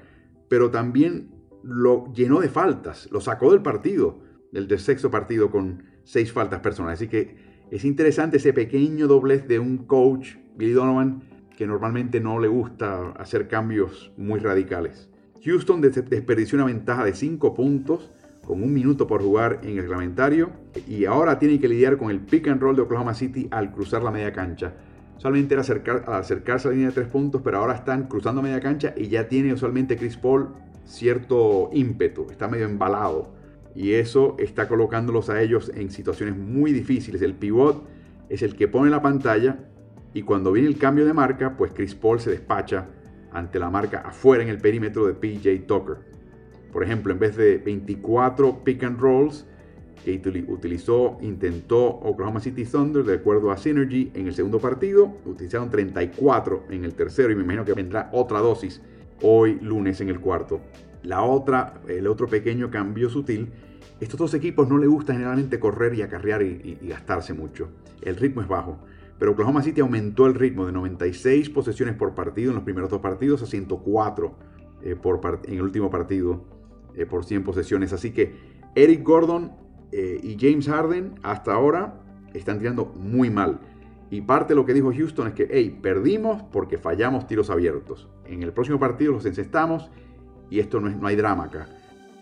[0.49, 1.31] pero también
[1.63, 4.19] lo llenó de faltas, lo sacó del partido,
[4.51, 6.99] del, sexto partido con seis faltas personales.
[6.99, 7.35] Así que
[7.71, 11.23] es interesante ese pequeño doblez de un coach, Billy Donovan,
[11.67, 15.09] normalmente no le gusta hacer cambios muy radicales.
[15.43, 18.11] Houston desperdició una ventaja de 5 puntos
[18.45, 20.51] con un minuto por jugar en el reglamentario
[20.87, 24.03] y ahora tiene que lidiar con el pick and roll de Oklahoma City al cruzar
[24.03, 24.73] la media cancha.
[25.17, 28.59] Solamente era acercar, acercarse a la línea de tres puntos, pero ahora están cruzando media
[28.59, 30.49] cancha y ya tiene usualmente Chris Paul
[30.85, 33.33] cierto ímpetu, está medio embalado
[33.75, 37.21] y eso está colocándolos a ellos en situaciones muy difíciles.
[37.21, 37.83] El pivot
[38.29, 39.59] es el que pone la pantalla
[40.13, 42.87] y cuando viene el cambio de marca, pues Chris Paul se despacha
[43.31, 45.97] ante la marca afuera en el perímetro de PJ Tucker.
[46.71, 49.45] Por ejemplo, en vez de 24 pick and rolls
[50.03, 55.69] que utilizó, intentó Oklahoma City Thunder de acuerdo a Synergy en el segundo partido, utilizaron
[55.69, 58.81] 34 en el tercero y me imagino que vendrá otra dosis
[59.21, 60.59] hoy lunes en el cuarto.
[61.03, 63.49] La otra, el otro pequeño cambio sutil,
[63.99, 67.69] estos dos equipos no les gusta generalmente correr y acarrear y, gastarse mucho.
[68.01, 68.79] El ritmo es bajo.
[69.19, 73.01] Pero Oklahoma City aumentó el ritmo de 96 posesiones por partido en los primeros dos
[73.01, 74.35] partidos a 104
[74.81, 76.43] eh, por en el último partido
[76.95, 77.93] eh, por 100 posesiones.
[77.93, 78.35] Así que
[78.75, 79.51] Eric Gordon
[79.91, 82.01] eh, y James Harden hasta ahora
[82.33, 83.59] están tirando muy mal.
[84.09, 88.09] Y parte de lo que dijo Houston es que, hey, perdimos porque fallamos tiros abiertos.
[88.25, 89.89] En el próximo partido los encestamos
[90.49, 91.67] y esto no, no hay drama acá.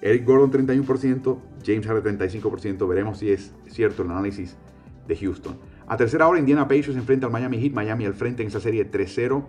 [0.02, 2.88] Eric Gordon 31%, James Harden 35%.
[2.88, 4.58] Veremos si es cierto el análisis
[5.08, 5.58] de Houston.
[5.88, 7.74] A tercera hora, Indiana Pacers enfrenta al Miami Heat.
[7.74, 9.44] Miami al frente en esa serie 3-0.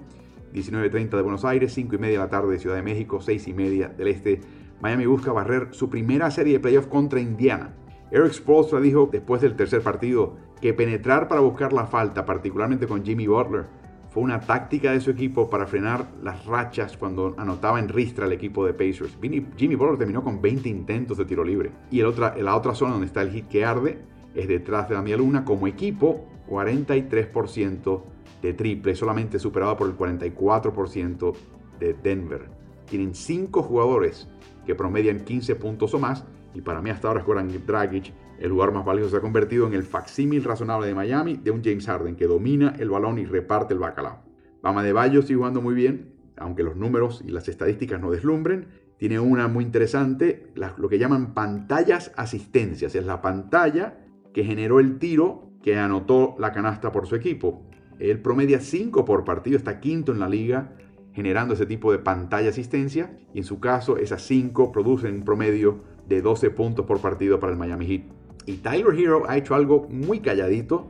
[0.52, 3.48] 19.30 de Buenos Aires, 5 y media de la tarde de Ciudad de México, 6
[3.48, 4.40] y media del este
[4.82, 7.72] Miami busca barrer su primera serie de playoffs contra Indiana.
[8.10, 13.04] Eric Spoelstra dijo después del tercer partido que penetrar para buscar la falta, particularmente con
[13.04, 13.66] Jimmy Butler,
[14.10, 18.32] fue una táctica de su equipo para frenar las rachas cuando anotaba en ristra el
[18.32, 19.16] equipo de Pacers.
[19.56, 21.70] Jimmy Butler terminó con 20 intentos de tiro libre.
[21.90, 24.00] Y el otra, la otra zona donde está el hit que arde
[24.34, 25.44] es detrás de la luna.
[25.44, 28.02] Como equipo, 43%
[28.42, 31.34] de triple, solamente superado por el 44%
[31.78, 32.50] de Denver.
[32.86, 34.28] tienen 5 jugadores
[34.66, 36.24] que promedian 15 puntos o más.
[36.54, 39.72] Y para mí hasta ahora Goran Dragic, el jugador más valioso, se ha convertido en
[39.72, 43.72] el facsímil razonable de Miami de un James Harden que domina el balón y reparte
[43.72, 44.22] el bacalao.
[44.60, 48.66] Bama de Bayo sigue jugando muy bien, aunque los números y las estadísticas no deslumbren.
[48.98, 52.94] Tiene una muy interesante, lo que llaman pantallas asistencias.
[52.94, 54.01] Es la pantalla
[54.32, 57.62] que generó el tiro que anotó la canasta por su equipo.
[57.98, 60.72] Él promedia 5 por partido, está quinto en la liga
[61.12, 65.82] generando ese tipo de pantalla asistencia y en su caso esas 5 producen un promedio
[66.08, 68.02] de 12 puntos por partido para el Miami Heat.
[68.46, 70.88] Y Tyler Hero ha hecho algo muy calladito,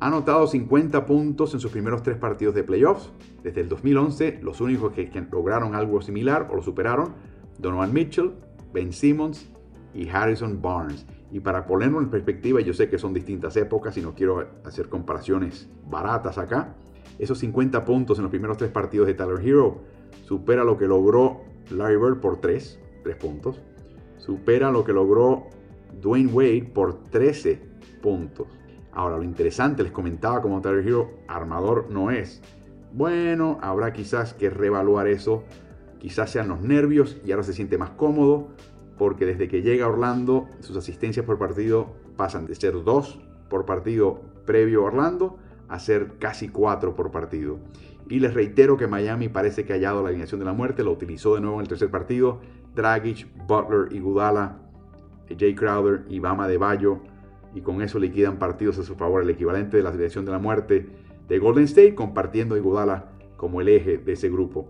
[0.00, 3.12] ha anotado 50 puntos en sus primeros tres partidos de playoffs.
[3.42, 7.14] Desde el 2011, los únicos que, que lograron algo similar o lo superaron,
[7.58, 8.32] Donovan Mitchell,
[8.72, 9.50] Ben Simmons
[9.94, 11.06] y Harrison Barnes.
[11.30, 14.88] Y para ponerlo en perspectiva, yo sé que son distintas épocas y no quiero hacer
[14.88, 16.74] comparaciones baratas acá.
[17.18, 19.78] Esos 50 puntos en los primeros tres partidos de Tyler Hero
[20.24, 23.60] supera lo que logró Larry Bird por 3, 3 puntos.
[24.16, 25.48] Supera lo que logró
[26.00, 27.60] Dwayne Wade por 13
[28.00, 28.46] puntos.
[28.92, 32.40] Ahora, lo interesante, les comentaba como Tyler Hero, armador no es.
[32.92, 35.44] Bueno, habrá quizás que reevaluar eso.
[35.98, 38.48] Quizás sean los nervios y ahora se siente más cómodo
[38.98, 44.20] porque desde que llega Orlando sus asistencias por partido pasan de ser 2 por partido
[44.44, 47.58] previo a Orlando a ser casi 4 por partido.
[48.08, 50.92] Y les reitero que Miami parece que ha hallado la alineación de la muerte, lo
[50.92, 52.40] utilizó de nuevo en el tercer partido.
[52.74, 54.58] Dragic, Butler y Gudala,
[55.38, 57.00] Jay Crowder y Bama de Bayo.
[57.54, 60.38] Y con eso liquidan partidos a su favor, el equivalente de la alineación de la
[60.38, 60.86] muerte
[61.28, 64.68] de Golden State, compartiendo a Iguodala como el eje de ese grupo.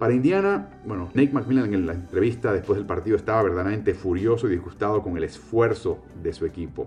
[0.00, 4.52] Para Indiana, bueno, Nate McMillan en la entrevista después del partido estaba verdaderamente furioso y
[4.52, 6.86] disgustado con el esfuerzo de su equipo.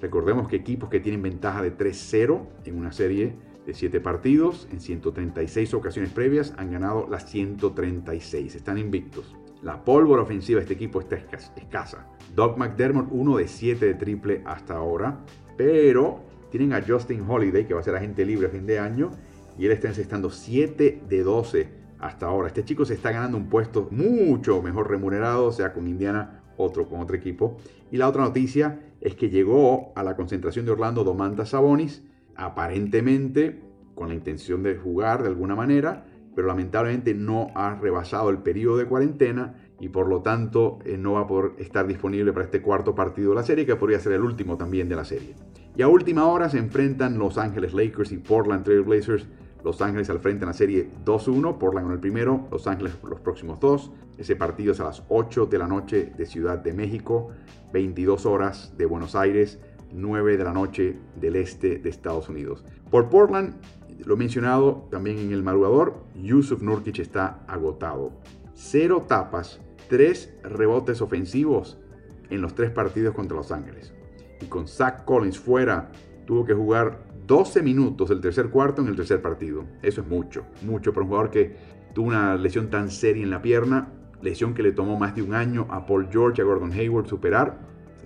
[0.00, 3.34] Recordemos que equipos que tienen ventaja de 3-0 en una serie
[3.66, 8.54] de 7 partidos, en 136 ocasiones previas, han ganado las 136.
[8.54, 9.36] Están invictos.
[9.60, 12.06] La pólvora ofensiva de este equipo está escasa.
[12.34, 15.18] Doug McDermott, uno de 7 de triple hasta ahora,
[15.58, 19.10] pero tienen a Justin Holiday, que va a ser agente libre a fin de año,
[19.58, 22.48] y él está encestando 7 de 12 hasta ahora.
[22.48, 27.00] Este chico se está ganando un puesto mucho mejor remunerado, sea con Indiana, otro con
[27.00, 27.56] otro equipo.
[27.90, 32.02] Y la otra noticia es que llegó a la concentración de Orlando Domantas Sabonis,
[32.36, 33.62] aparentemente
[33.94, 38.76] con la intención de jugar de alguna manera, pero lamentablemente no ha rebasado el periodo
[38.76, 42.62] de cuarentena y por lo tanto eh, no va a poder estar disponible para este
[42.62, 45.34] cuarto partido de la serie, que podría ser el último también de la serie.
[45.76, 49.26] Y a última hora se enfrentan Los Ángeles Lakers y Portland Trail Blazers
[49.64, 53.20] los Ángeles al frente en la serie 2-1, Portland con el primero, Los Ángeles los
[53.20, 53.90] próximos dos.
[54.18, 57.30] Ese partido es a las 8 de la noche de Ciudad de México,
[57.72, 59.58] 22 horas de Buenos Aires,
[59.90, 62.62] 9 de la noche del este de Estados Unidos.
[62.90, 63.54] Por Portland,
[64.04, 68.12] lo mencionado también en el madrugador, Yusuf Nurkic está agotado.
[68.52, 71.78] Cero tapas, tres rebotes ofensivos
[72.28, 73.94] en los tres partidos contra Los Ángeles.
[74.42, 75.90] Y con Zach Collins fuera,
[76.26, 79.64] tuvo que jugar 12 minutos del tercer cuarto en el tercer partido.
[79.82, 81.56] Eso es mucho, mucho para un jugador que
[81.94, 85.34] tuvo una lesión tan seria en la pierna, lesión que le tomó más de un
[85.34, 87.58] año a Paul George, a Gordon Hayward superar,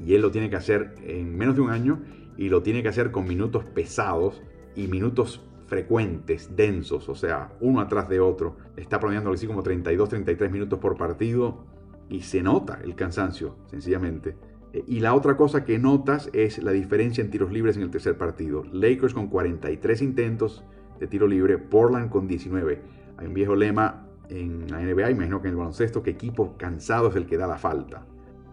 [0.04, 2.00] y él lo tiene que hacer en menos de un año
[2.36, 4.42] y lo tiene que hacer con minutos pesados
[4.76, 8.56] y minutos frecuentes, densos, o sea, uno atrás de otro.
[8.76, 11.64] Está promediando así como 32, 33 minutos por partido
[12.08, 14.36] y se nota el cansancio, sencillamente.
[14.72, 17.90] Eh, y la otra cosa que notas es la diferencia en tiros libres en el
[17.90, 18.64] tercer partido.
[18.72, 20.64] Lakers con 43 intentos
[20.98, 22.80] de tiro libre, Portland con 19.
[23.16, 27.08] Hay un viejo lema en la NBA, imagino que en el baloncesto, que equipo cansado
[27.08, 28.04] es el que da la falta.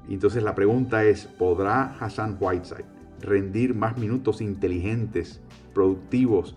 [0.07, 2.85] Entonces la pregunta es, ¿podrá Hassan Whiteside
[3.21, 5.41] rendir más minutos inteligentes,
[5.73, 6.55] productivos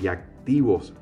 [0.00, 0.94] y activos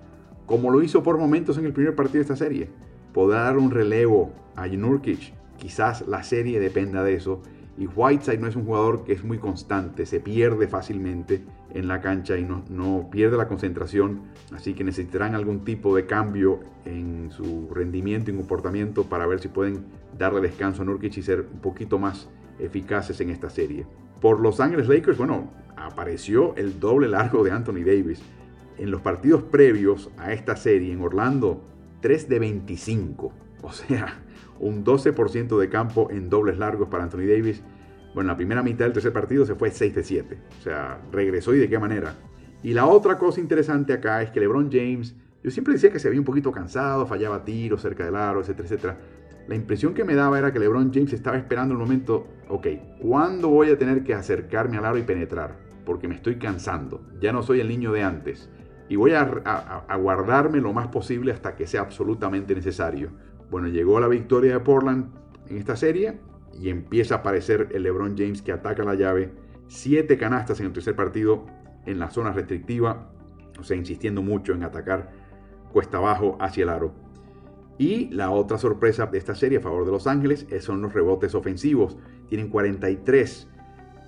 [0.46, 2.70] como lo hizo por momentos en el primer partido de esta serie?
[3.12, 5.34] ¿Podrá dar un relevo a Nurkic?
[5.58, 7.42] Quizás la serie dependa de eso
[7.78, 12.00] y Whiteside no es un jugador que es muy constante, se pierde fácilmente en la
[12.00, 14.22] cancha y no, pierde la concentración,
[14.52, 19.48] así que necesitarán algún tipo de cambio en su rendimiento y comportamiento para ver si
[19.48, 19.84] pueden
[20.18, 23.86] darle descanso a Nurkic y ser un poquito más eficaces en esta serie.
[24.20, 28.20] Por Los Ángeles Lakers, bueno, apareció el doble largo de Anthony Davis.
[28.76, 31.62] En los partidos previos a esta serie en Orlando,
[32.00, 33.32] 3 de 25.
[33.62, 34.20] O sea,
[34.60, 37.62] un 12% de campo en dobles largos para Anthony Davis.
[38.14, 40.38] Bueno, la primera mitad del tercer partido se fue 6 de 7.
[40.58, 42.14] O sea, regresó y de qué manera.
[42.62, 46.08] Y la otra cosa interesante acá es que LeBron James, yo siempre decía que se
[46.08, 48.98] había un poquito cansado, fallaba tiros cerca del aro, etcétera, etcétera.
[49.46, 52.66] La impresión que me daba era que LeBron James estaba esperando el momento, ok,
[53.00, 55.56] ¿cuándo voy a tener que acercarme al aro y penetrar?
[55.86, 58.50] Porque me estoy cansando, ya no soy el niño de antes.
[58.90, 63.10] Y voy a, a guardarme lo más posible hasta que sea absolutamente necesario
[63.50, 65.06] Bueno, llegó la victoria de Portland
[65.48, 66.20] en esta serie
[66.60, 69.32] y empieza a aparecer el LeBron James que ataca la llave.
[69.68, 71.46] Siete canastas en el tercer partido
[71.86, 73.10] en la zona restrictiva,
[73.58, 75.10] o sea, insistiendo mucho en atacar
[75.72, 76.92] cuesta abajo hacia el aro.
[77.78, 81.34] Y la otra sorpresa de esta serie a favor de Los Ángeles son los rebotes
[81.34, 81.96] ofensivos.
[82.28, 83.48] Tienen 43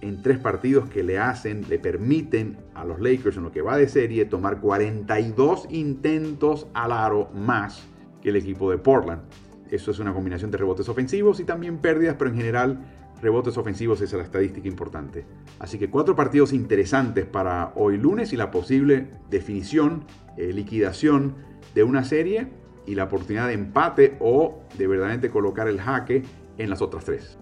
[0.02, 3.76] en tres partidos que le hacen, le permiten a los Lakers en lo que va
[3.76, 7.89] de serie tomar 42 intentos al aro más
[8.22, 9.22] que el equipo de Portland.
[9.70, 12.80] Eso es una combinación de rebotes ofensivos y también pérdidas, pero en general
[13.22, 15.24] rebotes ofensivos es la estadística importante.
[15.58, 20.04] Así que cuatro partidos interesantes para hoy lunes y la posible definición,
[20.36, 21.34] eh, liquidación
[21.74, 22.48] de una serie
[22.86, 26.22] y la oportunidad de empate o de verdaderamente colocar el jaque
[26.58, 27.38] en las otras tres.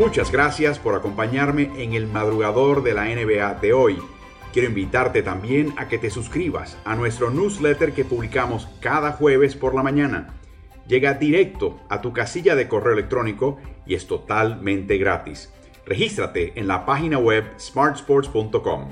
[0.00, 3.98] Muchas gracias por acompañarme en el madrugador de la NBA de hoy.
[4.50, 9.74] Quiero invitarte también a que te suscribas a nuestro newsletter que publicamos cada jueves por
[9.74, 10.32] la mañana.
[10.86, 15.52] Llega directo a tu casilla de correo electrónico y es totalmente gratis.
[15.84, 18.88] Regístrate en la página web smartsports.com.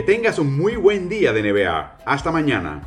[0.00, 1.96] Que tengas un muy buen día de NBA.
[2.06, 2.80] Hasta mañana.